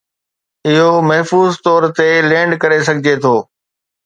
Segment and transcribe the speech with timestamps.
[0.71, 3.35] اهو محفوظ طور تي لينڊ ڪري سگهجي ٿو